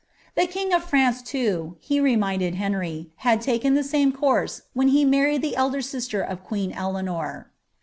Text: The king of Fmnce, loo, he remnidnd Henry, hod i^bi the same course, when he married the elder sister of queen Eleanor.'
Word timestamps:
The 0.33 0.47
king 0.47 0.73
of 0.73 0.83
Fmnce, 0.89 1.31
loo, 1.31 1.75
he 1.79 1.99
remnidnd 1.99 2.55
Henry, 2.55 3.11
hod 3.17 3.39
i^bi 3.41 3.71
the 3.75 3.83
same 3.83 4.11
course, 4.11 4.63
when 4.73 4.87
he 4.87 5.05
married 5.05 5.43
the 5.43 5.55
elder 5.55 5.83
sister 5.83 6.23
of 6.23 6.43
queen 6.43 6.71
Eleanor.' 6.71 7.51